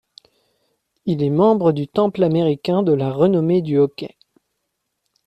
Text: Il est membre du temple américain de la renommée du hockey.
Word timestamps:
Il 1.05 1.21
est 1.21 1.29
membre 1.29 1.73
du 1.73 1.87
temple 1.87 2.23
américain 2.23 2.81
de 2.81 2.91
la 2.91 3.11
renommée 3.11 3.61
du 3.61 3.77
hockey. 3.77 4.17